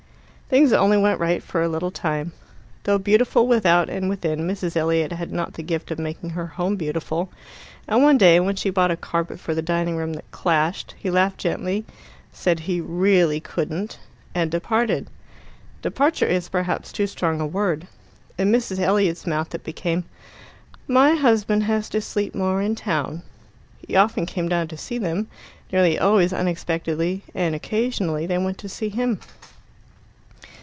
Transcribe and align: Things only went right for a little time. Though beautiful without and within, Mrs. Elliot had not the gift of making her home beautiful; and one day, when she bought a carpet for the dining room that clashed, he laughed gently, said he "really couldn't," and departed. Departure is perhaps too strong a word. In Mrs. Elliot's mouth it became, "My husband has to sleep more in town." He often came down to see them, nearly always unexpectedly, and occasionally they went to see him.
Things 0.51 0.73
only 0.73 0.97
went 0.97 1.21
right 1.21 1.41
for 1.41 1.61
a 1.61 1.69
little 1.69 1.91
time. 1.91 2.33
Though 2.83 2.97
beautiful 2.97 3.47
without 3.47 3.89
and 3.89 4.09
within, 4.09 4.41
Mrs. 4.45 4.75
Elliot 4.75 5.13
had 5.13 5.31
not 5.31 5.53
the 5.53 5.63
gift 5.63 5.91
of 5.91 5.97
making 5.97 6.31
her 6.31 6.45
home 6.45 6.75
beautiful; 6.75 7.31
and 7.87 8.03
one 8.03 8.17
day, 8.17 8.37
when 8.41 8.57
she 8.57 8.69
bought 8.69 8.91
a 8.91 8.97
carpet 8.97 9.39
for 9.39 9.55
the 9.55 9.61
dining 9.61 9.95
room 9.95 10.11
that 10.11 10.29
clashed, 10.31 10.93
he 10.97 11.09
laughed 11.09 11.37
gently, 11.37 11.85
said 12.33 12.59
he 12.59 12.81
"really 12.81 13.39
couldn't," 13.39 13.97
and 14.35 14.51
departed. 14.51 15.07
Departure 15.81 16.27
is 16.27 16.49
perhaps 16.49 16.91
too 16.91 17.07
strong 17.07 17.39
a 17.39 17.47
word. 17.47 17.87
In 18.37 18.51
Mrs. 18.51 18.77
Elliot's 18.77 19.25
mouth 19.25 19.55
it 19.55 19.63
became, 19.63 20.03
"My 20.85 21.13
husband 21.13 21.63
has 21.63 21.87
to 21.91 22.01
sleep 22.01 22.35
more 22.35 22.61
in 22.61 22.75
town." 22.75 23.21
He 23.87 23.95
often 23.95 24.25
came 24.25 24.49
down 24.49 24.67
to 24.67 24.75
see 24.75 24.97
them, 24.97 25.27
nearly 25.71 25.97
always 25.97 26.33
unexpectedly, 26.33 27.23
and 27.33 27.55
occasionally 27.55 28.25
they 28.25 28.37
went 28.37 28.57
to 28.57 28.67
see 28.67 28.89
him. 28.89 29.21